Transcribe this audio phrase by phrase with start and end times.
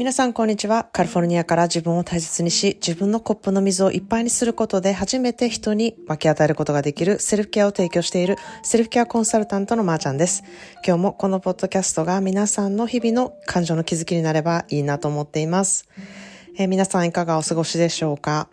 [0.00, 0.88] 皆さん、こんにちは。
[0.94, 10.42] カリフォルニアから自分を大切にし、自分のコップの水をいっぱいにすることで、初めて人に分け与えることができるセルフケアを提供しているセルフケアコンサルタントのまーちゃんです。
[10.86, 15.86] 今日もこのポッドキャストが皆さんの日々の感情の気づきになればいいなと思っています。
[16.56, 18.48] えー、皆さんいかがお過ごしでしょうか？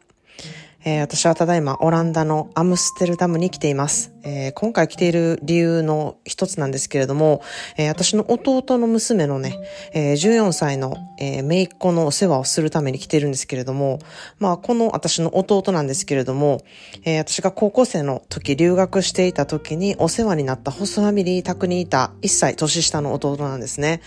[0.85, 4.13] えー、私はただいまオランダのアムステルダムに来ています。
[4.23, 7.41] えー、今回来ている理由の一つなんですけれども、
[7.77, 9.57] えー、私の弟の娘のね、
[9.93, 13.99] え14歳の、え姪っ子のお世話をするために来ているんですけれども、
[14.37, 16.61] まあ、この私の弟なんですけれども、
[17.05, 24.01] え私が高校生の時留学していた時にお世話になったホストファミリー宅にいた1歳年下の弟なんですね。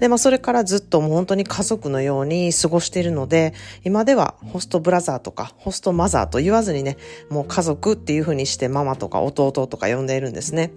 [0.00, 3.52] で、まあ、それからずっともう本当に家族のように過ごしているので、
[3.84, 6.96] 今ではホストブラザーとかホストマザーと言わずにね、
[7.30, 10.72] もう家族っていう風にしてママとか弟とか呼んでいるんですね。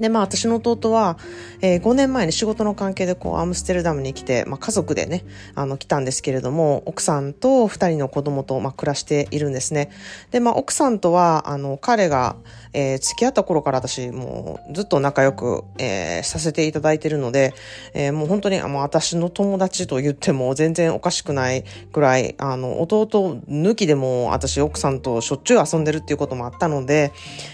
[0.00, 1.18] で、まあ私の弟は、
[1.60, 5.24] えー、5年前に仕事の関係でこうアムステルダムに来て、まあ家族でね、
[5.54, 9.90] あの来たんですけれども、奥さんと2人の子供とまあ暮らしているんですね。
[10.30, 12.36] で、まあ奥さんとは、あの彼が、
[12.72, 17.54] えー、付き合った頃から私もうずっと仲良く、えー、させていただいているので、
[17.94, 23.06] えー、もう本当にもう私の友達と言っても全然おかしくないぐらい、あの弟
[23.48, 27.12] 抜きでも私奥さんとしょっちゅう遊んでるっていうこともあったので、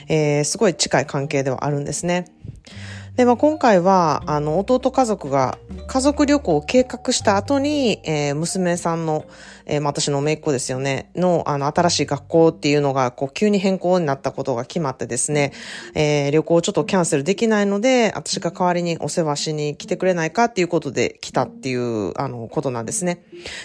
[0.09, 2.34] えー、すごい近い関係ではあるんですね。
[3.17, 9.27] で、まあ、今回は、あの、弟家族が家族旅行を計画した後に、えー、娘さんの、
[9.67, 15.53] えー、まあ、私の姪っ子ですよね、の、あの、新しい学校っていうのが、こう、急に変更になったことが決まってですね、
[15.95, 23.23] えー、旅行をちょっとキャンセルできないので、私が代わりにお世話しに来てくれないかっていうことで来たっていう、あの、ことなんですね。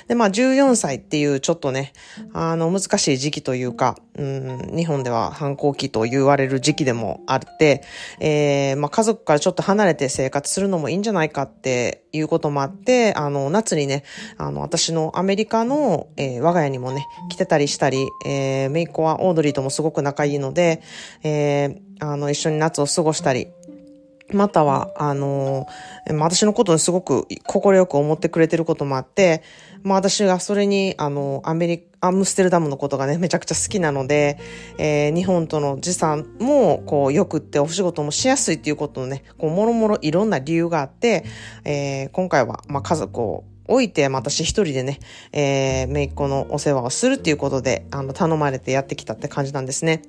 [0.07, 1.93] で、まあ、14歳っていうちょっとね、
[2.33, 7.83] あの、難しい時期というか、うん、日本では反抗期と言われる時期でもあって、
[8.19, 14.03] えー、まあ、家族からちょっと離れて生活するのもいいんじゃないかっていうこともあって、あの、夏にね、
[14.37, 20.81] あの、私のアメリカの、えー、我が家にもね、来てたりしたり、えー、メイコはオードリーともすごく仲いいので、
[21.23, 23.47] えー、あの、一緒に夏を過ごしたり、
[24.31, 25.67] または、あの、
[26.07, 29.43] 私のことにすごく心よく思ってくれてることもあって、
[29.83, 34.39] まあ私がそれに、あの、アメリカ、アムステルダムのことがね、めちゃくちゃ好きなので、
[34.77, 41.25] えー、日本との時差も、こう、よくってお仕事もしやすいっていうことのね、こう、もろもろいろんな理由があって、
[41.65, 44.99] えー、今回は、まあ家族を置いて、私一人でね、
[45.31, 50.01] えー、めいっ子のお世話をするっていうことで、あの、頼まれてやってきたって感じなんですね。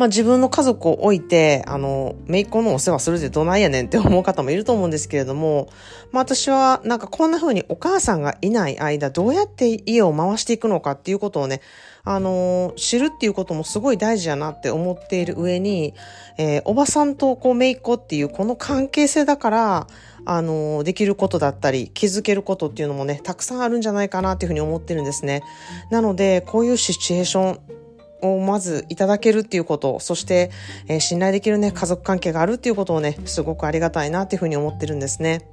[0.00, 5.68] まあ自分の家族を置いて、あの、姪っ子のお世話するってどないやねんって思う方もいると思うんですけれども、
[6.10, 11.60] まあ私はなんかこんな風にお母さんがいない間、どうやって家を回していくのかっていうことをね、
[12.02, 15.92] あの、知るっていうこともすごい大事やなって思っている上に、
[16.38, 19.86] えー、おばさんとこう姪っ子っていうこの関係性だから、
[20.24, 25.42] あの、できることだったり、気づけることっていうのもね、たくさんあるんじゃないかなっていうふうに思ってるんですね。
[25.90, 27.79] なので、こういうシチュエーション、
[28.22, 30.50] をまずいただけるっていうこと、そして、
[30.88, 35.49] えー、信頼できるね、家族関係があるっていうことをね、すごくありがたいなっていうふうに思ってるんですね。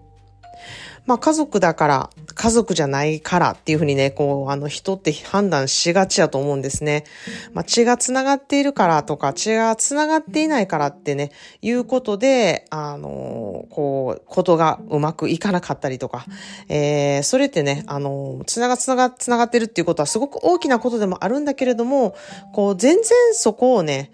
[1.05, 7.05] まあ家族だから、家族じゃないからっていうふうにね、こう、あの人って判断しがちやと思うんですね。
[7.53, 11.31] まあ血が繋がっているからとか、血が繋がっていないからってね、
[11.61, 16.25] いうことで、あの、こう、ことがうまくいかなかったりとか、
[16.67, 22.15] えー、それってね、あのー、繋が、繋が、繋がってるっていうことはすごく大きなことでもあるんだけれども、
[22.53, 24.11] こう、全然そこをね、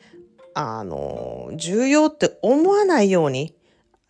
[0.55, 3.55] あの重要って思わないように、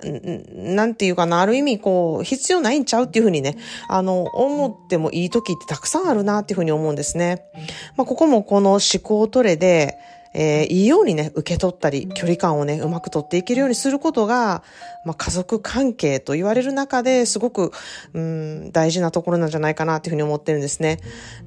[0.01, 7.45] なんていうかな、ある意味こう、必要ないんちゃうっていうふうにね、あの、思ってもいい時ってたくさんあるなっていうふうに思うんですね。
[7.95, 9.97] まあ、ここもこの思考トレで、
[10.33, 14.63] えー、いいようにね、受け取ったり、距離感をね、うまく取っていけるようにすることが、
[15.05, 17.71] まあ、家族関係と言われる中ですごく、
[18.13, 20.99] うん、大事なところなんじゃないかなっていうふうに思ってるんですね。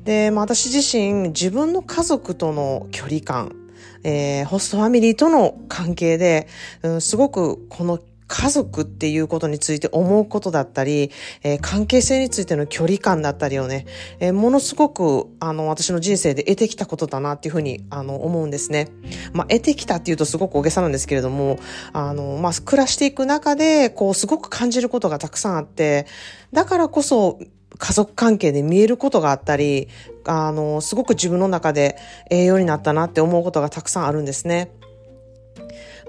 [0.04, 3.56] で、まあ、私自身、自分の家族との距離感、
[4.04, 6.46] えー、ホストファミリーとの関係で、
[6.82, 11.10] うん、すごくこの家族っていうことについて思うことだったり、
[11.42, 13.86] えー、関係性についての距離感だったりをね、
[14.18, 18.88] えー、ものすごく、あの、私の人生で得てきたことだなっていうふうに、あの、思うんですね。
[19.32, 21.58] まあ、得てきたっていうとすごく大げさなんですけれども、
[21.92, 26.06] あの、まあ、暮らしていく中で、こう、すごく感じることがたくさんあって、
[26.52, 27.38] だからこそ、
[27.78, 29.88] 家族関係で見えることがあったり、
[30.24, 31.96] あの、すごく自分の中で
[32.30, 34.70] 栄養になったなって思うことがたくさんあるんですね。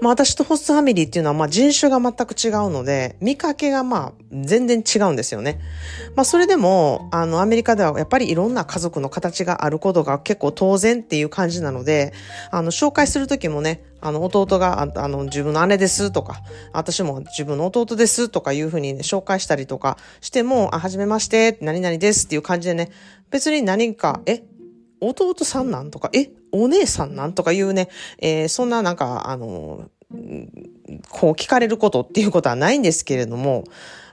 [0.00, 5.60] まあ私とホストファミリーっていうのはまあ人種が全く違うので、見かけがまあ全然違うんですよね。
[6.14, 12.12] まあそれでも、あのアメリカではやっぱりいろんな家族の形があることが結構当然っていう感じなので、
[12.50, 16.42] あの紹介するときもね、あの弟があの自分の姉ですとか、
[16.72, 22.90] 私も自分の弟ですとかいうふうに、ね、紹介したりとかしても、あ、はじめまして、何々ですっていう感じでね、
[23.30, 24.44] 別に何か、え、
[25.00, 29.90] 弟さんなんとか、え、お姉さんなんとか言うね、えー、そんななんか、あの、
[31.10, 33.64] こう聞かれることっていうことはないんですけれども、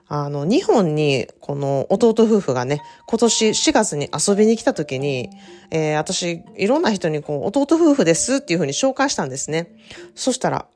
[0.07, 5.29] あの、日本に、この弟夫婦がね、今年4月に遊びに来た時に、
[5.71, 9.75] えー、私、いろんな人にこう、弟夫婦ですっていうふうに紹介したんですね。
[10.13, 10.67] そしたら、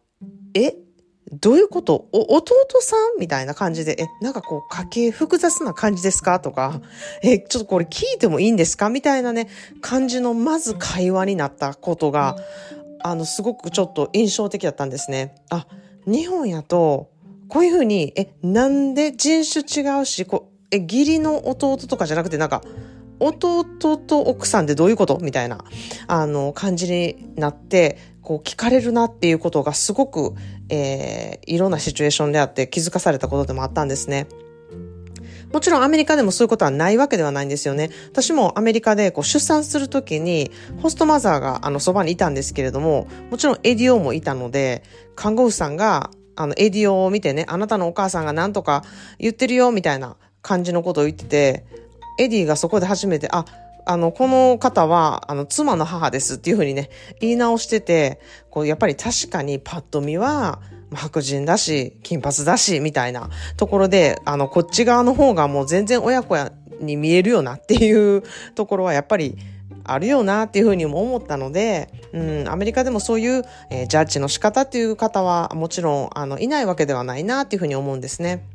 [0.55, 0.75] え？
[1.31, 2.07] どういうこと？
[2.11, 3.19] お、弟さん？
[3.19, 6.39] みたいな感じで、え、なんかこう、家計複雑な感じですか？
[6.39, 6.81] とか、
[7.21, 8.89] え、ちょっとこれ聞いてもいいんですか？
[8.89, 9.49] みたいなね、
[9.81, 12.37] 感じの、まず会話になったことが、
[13.01, 15.35] あの、すごくちょっと印象的だったんですね。
[15.49, 15.67] あ、
[16.05, 17.09] 日本やと、
[17.47, 22.61] こういうふうに、え、なんで人種違うし、こう、え、義理の弟とかじゃなくて、なんか、
[23.19, 23.63] 弟
[23.97, 25.17] と奥さんってどういうこと？
[25.19, 25.63] みたいな、
[26.07, 30.33] あの、感じになって、こう聞かれるなっていうことがすごく、
[30.69, 34.27] えー、いろんなシチュエーションであって気づかされたことでもあったんですね。
[35.51, 37.89] もちろんアメリカでもそういうことはないわけではないんですよね。
[38.11, 40.51] 私もアメリカでこう出産するときに、
[40.83, 44.83] ホストマザーがあのそばにいたんですけれども、もちろんエディもいたので、
[45.15, 48.83] 看護婦さんがあのエディを見てね、あなたのお母さんが何とか
[49.17, 51.65] 言ってるよみたいな感じのことを言ってて、
[52.19, 53.45] エディがそこで初めて、あ、
[53.85, 56.89] あの、この方は、あの、妻の母ですっていうふうにね、
[57.19, 58.19] 言い直してて、
[58.51, 60.61] こう、やっぱり確かにパッと見は、
[60.93, 66.51] 白人だし、金髪だし、みたいなところで、あの、こっち側の方がもう全然親子や
[66.81, 68.23] に見えるよなっていう
[68.55, 69.37] ところはやっぱり
[69.83, 78.45] あるよなっていうふうにも思ったので、うん、アメリカでもそういう、えー、ジャッジの仕方っていう方はもちろん、あの、いないわけではないなっていうふうに思うんですね。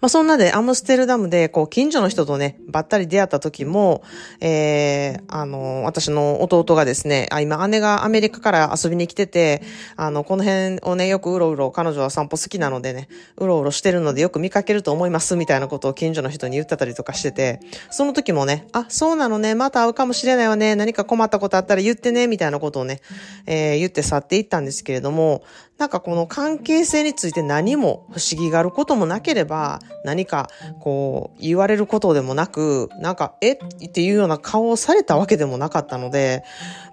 [0.00, 4.02] まあ、そんなでアムステルダムで、こう、近所の人とね、ばったり出会った時も、
[4.40, 9.62] えー、あの、私の弟がですね、あ、今姉がアメリカから遊びに来てて、
[9.96, 17.60] あの、この辺をね、よくうろうろ、彼女は散歩好きなのでね、うろうろしてるのでよく見かけると思います、みたいなことを近所の人に言ってたりとかしてて、
[17.90, 23.00] その時もね、あ、そうなのね、また会うかもしれないわね、何か困ったことあったら言ってね、みたいなことをね、
[23.46, 25.42] えー、言って去っていったんですけれども、
[25.78, 30.48] なんかこの関係性について何も不思議があることもなければ、何か
[30.80, 33.52] こう言われることでもなく、なんか、え？
[33.52, 33.58] っ
[33.92, 36.44] ていうような顔をされたわけでもなかったので、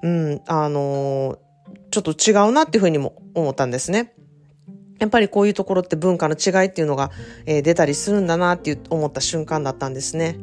[0.02, 1.38] うん、あの
[1.92, 4.14] ちょっと違うなっていうふうにも思ったんですね。
[5.00, 7.12] やっぱりこういうところって文化の違いっていうのが、
[7.46, 10.38] えー、出たりするんだなって思った瞬間だったんですね。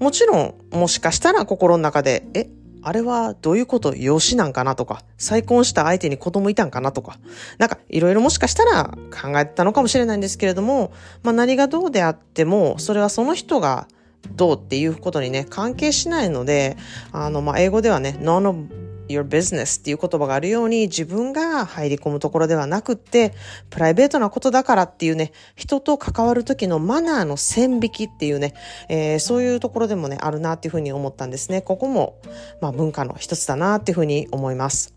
[0.00, 2.48] もちろん、もしかしたら心の中で、え、
[2.82, 7.18] あれはどういうこと養子なんかなとか、再婚した相手に子供いたんかなとか、
[7.58, 10.92] なんかいろいろもしかしたら考えたのかもしれないんですけれども、
[11.22, 13.86] まあ何がどうであっても、それはその人が
[14.32, 16.76] どうっていうことにね、関係しないので、
[17.12, 18.58] あの、まあ英語ではね、none of
[19.10, 23.34] your business っていう言葉があるように自分が入り込むところではなくって、
[23.68, 28.54] プライベートなことだからっていうね、人と関わる時のマナーの線引きっていうね、
[28.88, 31.60] えー、そういうところでもね、あるなっていうふうに思ったんですね。
[31.62, 32.18] ここも、
[32.60, 34.94] まあ文化の一つだなっていうふうに思います。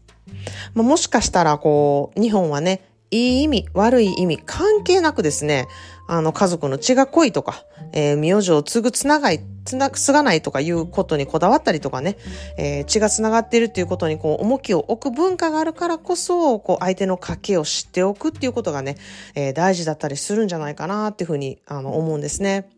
[0.74, 2.82] まあ、もしかしたら、こう、日本はね、
[3.12, 5.68] いい意味、悪い意味、関係なくですね、
[6.08, 7.64] あの、家族の血が濃いとか、
[7.94, 12.18] えー、名字を継ぐつながい、つな、継がないとかいうことにこだわったりとかね、
[12.58, 18.98] えー、血がつながっているっていうことにこう、重きを置く文化があるからこそ、こう、相手の家系を知っておくっていうことがね、
[19.36, 22.70] えー、大事だったりするんじゃないかなっていうふうに、あの、思うんですね。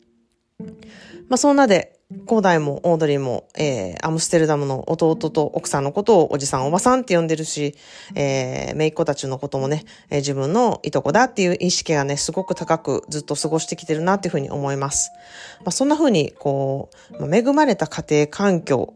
[1.30, 1.95] まあ、そんなで、
[2.28, 7.74] コーダイもオードリーも、えー、アムステルダムの弟と奥さんのことをおじさんおばさんって呼んでるし、
[8.14, 15.10] えー、めいっ子たちのこともね、えー、自分のいとこだっていう意識がね、すごく高くずっと過ごしてきてるなっていうふうに思います。
[15.62, 18.94] まあ、そんなふうに、こうま、恵まれた家庭環境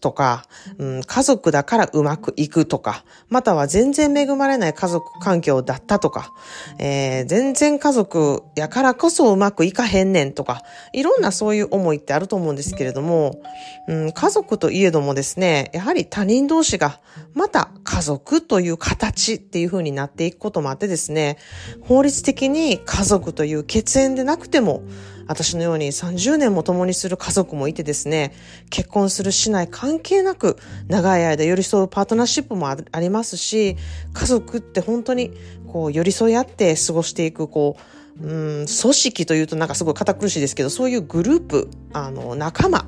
[0.00, 0.44] とか、
[0.78, 6.32] うん、家族だからうまくいくとか、または全然恵まれない家族環境だったとか、
[6.78, 13.40] えー、全然家族やからこそうまくいかへんねんとか、いろんなそういう思いってあると思うんですけれども、
[13.88, 17.00] うん、家族といえどもですね、やはり他人同士が
[17.34, 21.36] また家族という形っていう風になっていくこともあってですね、
[21.82, 24.82] 法律的に家族という血縁でなくても、
[25.30, 28.32] 私のように30年も共にする家族もいてですね、
[28.68, 30.56] 結婚するしない関係なく
[30.88, 33.76] 長い間寄り添うパートナーシップもありますし、
[34.12, 35.30] 家族って本当に
[35.68, 37.76] こう寄り添い合って過ごしていく、こ
[38.20, 42.86] う、うん、組織というとなんかすごい堅苦しいですけど、そういうグループ、あの、仲間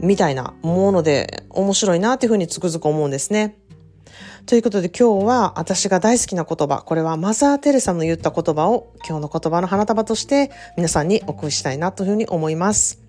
[0.00, 3.58] みたいなもので面白いなっていうふうにつくづく思うんですね。
[4.46, 13.00] ということで今日は私が大好きな言葉、これはマザー・テレサの言った言葉を今日の言葉の花束として皆さんにお送りしたいなというふうに思います。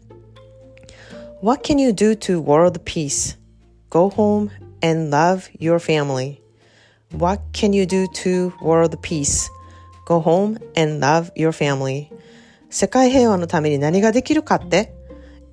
[1.42, 3.38] What can you do to world peace?
[3.89, 4.50] Go home
[4.82, 6.39] and love your family.
[7.13, 9.50] What can you do to world peace?
[10.08, 12.08] Go home and love your family.
[12.70, 14.94] 世界平和のために何ができるかって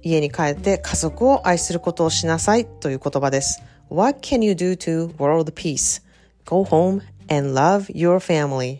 [0.00, 3.64] 家に帰って家族を愛することをしなさいという言葉です。
[3.92, 6.00] What can you do to world peace?
[6.46, 8.78] Go home and love your family.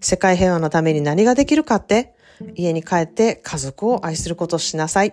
[0.00, 2.14] 世界平和のために何ができるかって？
[2.54, 5.12] 家に帰って家族を愛することをしなさい。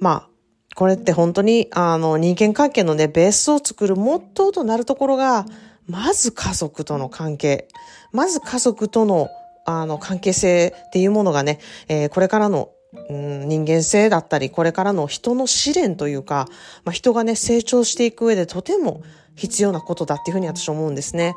[0.00, 0.28] まあ、
[0.74, 5.46] これって本当に、あの、人間関係のね、ベースを作るモットーとなるところが、
[5.86, 7.68] まず家族との関係。
[8.10, 9.28] まず家族との、
[9.64, 12.70] あの、関係性っていうものがね、えー、これからの
[13.08, 16.48] うん、人間性だったり、これからの人の試練というか、
[16.84, 19.02] まあ、人がね、成長していく上でとても
[19.34, 21.34] 必要なことだっていうふうに私は思うんですね。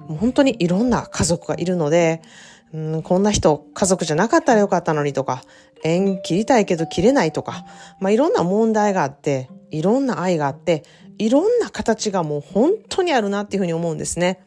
[0.00, 2.22] もう本当にいろんな家族がいるので、
[2.72, 5.42] うん、こんな人家族じゃなかったらよかったのにとか、
[5.84, 7.64] 縁切りたいけど切れないとか、
[8.00, 10.84] まあ、いろんな問題があって、いろんな愛があって、
[11.18, 14.42] いろんな形がもう本当にあるなっていうふうに思うんですね。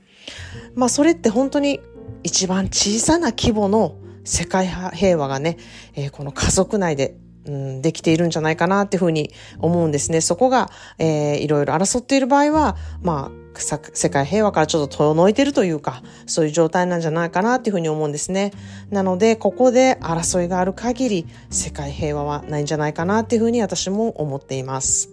[0.74, 1.80] まあそれって本当に
[2.24, 3.96] 一番小さな規模の
[4.26, 5.58] 世界平和がね、
[5.96, 7.16] えー、この家族内で
[7.48, 10.22] うん、できているんじゃないかなっていうふうに思うんですね。
[10.22, 18.52] そこが、えー、いろいろ争っている場合は、まあ、世界平和からちょっと遠のいてるというか、そういう状態なんじゃないかなっていうふうに思うんですね。
[18.90, 25.10] なので、ここで争いがある限り、世界平和はないんじゃないかなっていうふうに私も思っています。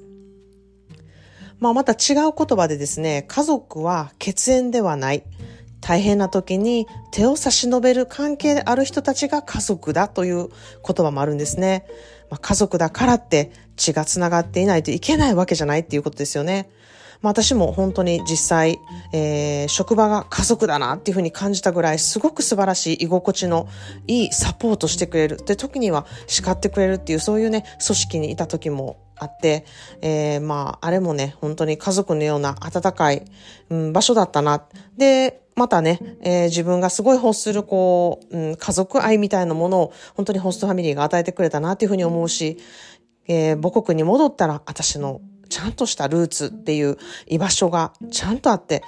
[1.61, 5.23] まあ、また違う言葉でですね、家族は血縁ではない。
[5.83, 11.85] 大変な時に手を差し伸べる関係である人たちが家族だという言葉もあるんですね。
[12.31, 16.71] まあ、家族だからって血が繋がっていないといけないわけじゃないっていうことですよね。
[17.21, 18.81] まあ、私も本当に実際、
[19.13, 23.69] えー、職場が家族だなっていうふうに感じたぐらいすごく素晴らしい居心地の
[24.07, 25.37] いいサポートしてくれる。
[25.45, 29.65] で、時には叱ってくれるっていうそういうね、組織にいた時もあって、
[30.01, 33.25] えー、まあ、あれもね、本当に家族のような温かい、
[33.71, 34.65] うん、場所だったな。
[34.97, 42.59] で、またね、えー、自分がすごい欲する、こう、うん、家族愛みたいなものを本当にホストファミリーが与えてくれたなっていうふうに思うし、
[43.29, 48.83] えー、母国に戻ったら私のちゃんとしたルーツっていう居場所がちゃんとあって、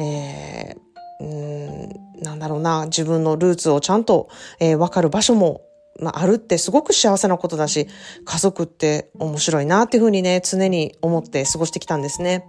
[0.00, 4.28] えー、うんなんだろうな、自分のルーツをちゃんと、
[4.58, 5.60] えー、わかる場所も
[6.00, 7.88] まあ、あるってすごく幸せなことだし、
[8.24, 12.46] 家族って面白いなっていうふうにね、常に思って過ごしてきたんですね。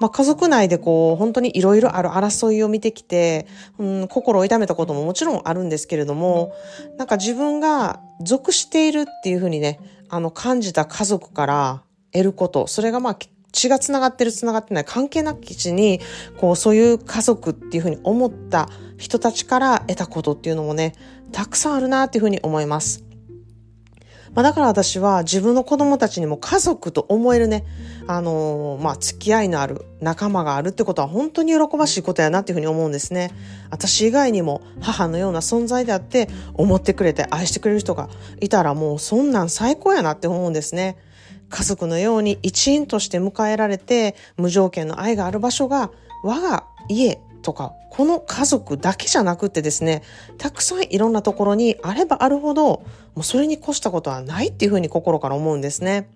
[0.00, 3.46] まあ、家族内でこう、本当にいろいろある争いを見てきて、
[3.78, 6.54] うん、心を痛めたことももちろんあるんですけれども、
[6.96, 13.18] なんか自分が属しているっていうふうにね、あの、感じた家族から得ること、それがまあ、
[13.52, 16.00] 血が繋がってる繋がってない関係なき地に、
[16.38, 20.94] こう、そういう家族っていうふうに思った人たちから得たことっていうのもね、
[21.32, 23.04] たくさんあるなっていうふうに思います。
[24.34, 27.64] まあ、だから私は自分の子供たちにも家族と思えるね、
[28.06, 33.32] あのー、まあ、付き合いのある仲間があるってことは本当に喜ばしいことやなっていうふうに思うんですね。
[33.70, 38.08] 私以外にも母のような存在であって思ってくれて愛してくれる人が
[38.40, 40.96] いたらもうそんなん最高やなって思うんですね。
[41.48, 45.90] 家族のように一員として迎えられて無条件の愛がある場所が
[46.22, 50.02] 我が家とか、この家族だけじゃなくてですね、
[50.38, 52.84] たくさんいろんなところにあればあるほど、も
[53.18, 56.10] うそれに越したことはないっていうふうに心から思うんですね。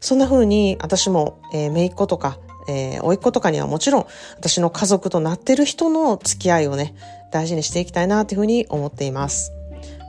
[0.00, 6.94] そんなふうに私も、えー、姪っ子とか、えー、甥っ子とかにはもちろん私の家族となってる人の付き合いをね、
[7.30, 9.52] 大事にしていきたいなっていうふうに思っています。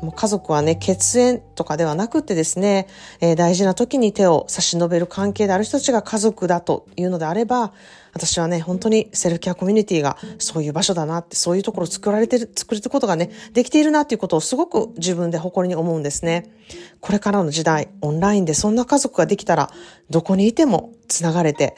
[0.04, 2.88] もう家族はね、血縁とかではなくてですね、
[3.22, 7.72] えー、大事な時に手を差し伸べる関係である人たちが家族だというのであれば、
[8.12, 16.52] 私はね、本当にセルフケアコミュニティがそういう場所だなって、そういうところを作られてる、作ることがね、できているなっていうことをすごく自分で誇りに思うんですね。
[17.00, 19.72] これからの時代、オンラインでそんな家族ができたら、
[20.10, 21.76] どこにいても繋がれて、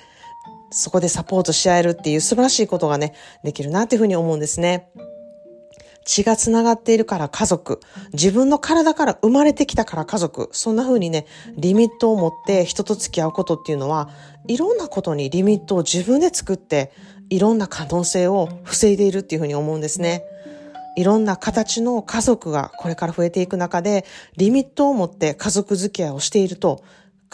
[0.72, 3.14] そこでサポートし合えるっていう素晴らしいことがね、
[3.44, 4.90] できるなっていうふうに思うんですね。
[6.06, 7.82] 血が繋がっているから家族、
[8.14, 11.26] 自分の体から生まれてきたから家族、そんな風にね、
[11.58, 14.10] リミットを持って人と付き合うことっていうのは、
[14.48, 16.94] いろんなことにリミットを自分で作って、
[17.30, 20.24] いろんな可能性を防いでいるっていう風に思うんですね。
[20.96, 24.06] いろんな形の家族がこれから増えていく中で、
[24.38, 26.84] リミットを持って家族付き合いをしていると、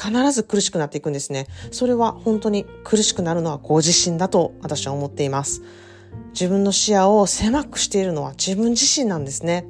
[0.01, 1.47] 必ず苦しくなっていくんですね。
[1.71, 5.61] それは本当に苦しくなるのはご自身だと私は思っています。
[6.33, 9.65] 自分の視野を狭くしているのは自分自身なんですね。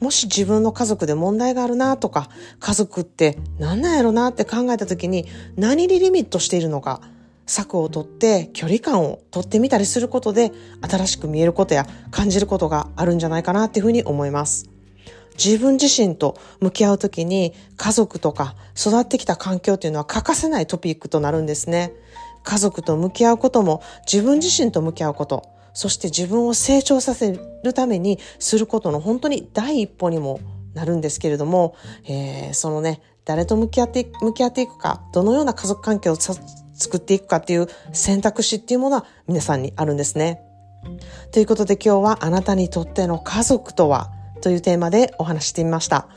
[0.00, 2.28] もし自分の家族で問題があるなとか、
[2.60, 5.26] 家族って何なんやろなって考えた時に
[5.56, 7.00] 何にリミットしているのか、
[7.46, 14.70] 策をとって距離感をとってみたりすることで新しく見えることや感じることがあるんじゃないかなっていうふうに思います。
[15.36, 21.92] 自分自身と向き合うときに家族とか育ってきた環境っていうのは欠かせないトピックとなるんですね。
[22.44, 30.40] 家族と向き合うことも自分自身と向き合うこと、そして自分を成長させるためにすることの本当に第一歩にも
[30.72, 31.76] なるんですけれども、
[32.08, 40.40] えー、そのね、誰と向き合って向き合っていくか、どのような家族関係を作っていくかっていう選択肢っていうものは皆さんにあるんですね。
[41.32, 44.10] ということで今日はあなたにとっての家族とは
[44.42, 46.08] というテーマでお話してみました。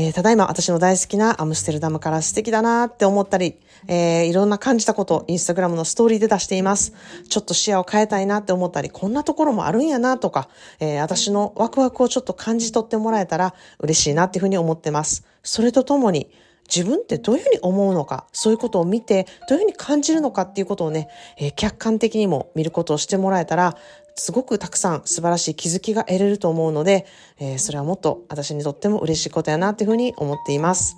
[0.00, 3.56] えー、ただいま私の大好きなアムステルダムから素敵だなって思ったり、
[3.88, 6.92] えー、いろんな感じたことをインスタグラムのストーリーで出しています。
[7.28, 15.24] ちょっと視野を変えたいなって思ったり、こんなところもあるんやなとか、えー、私のワクワクをちょっと感じ取ってもらえたら嬉しいなっていうふうに思ってます。
[15.42, 16.30] それとともに、
[16.74, 21.08] 自分ってどういうふうに思うのか、そういうことを見て、どういうふうに感じるのかっていうことをね、
[21.38, 23.76] えー、客観的にも見ることをしてもらえたら、
[24.14, 27.06] すごくたくさん素晴らしい気づきが得れると思うので、
[27.38, 30.96] えー、それはもっと私にとっても嬉しいことやなっていうふうに思っています。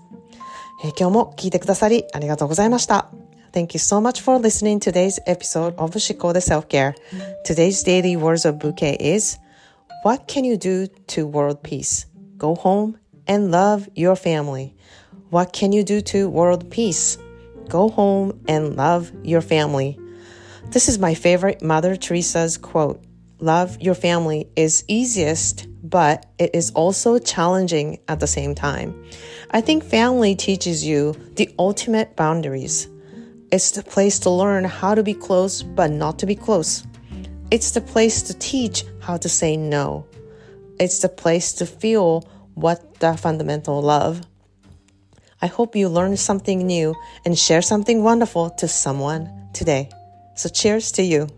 [0.83, 3.11] えー、今日も聞いてくださりありがとうございました。
[3.53, 6.95] Thank you so much for listening to today's episode of Shiko the Self-Care.
[7.45, 9.39] Today's daily words of bouquet is
[10.03, 12.07] What can you do to world peace?
[12.39, 12.97] Go home
[13.27, 14.75] and love your family.
[15.31, 17.17] What can you do to world peace?
[17.69, 19.97] Go home and love your family.
[20.71, 23.01] This is my favorite Mother Teresa's quote.
[23.39, 29.05] love your family is easiest, but it is also challenging at the same time.
[29.53, 32.89] I think family teaches you the ultimate boundaries.
[33.53, 36.85] It's the place to learn how to be close, but not to be close.
[37.53, 40.07] It's the place to teach how to say no.
[40.81, 44.23] It's the place to feel what the fundamental love.
[45.43, 46.95] I hope you learned something new
[47.25, 49.89] and share something wonderful to someone today.
[50.35, 51.29] So cheers to you.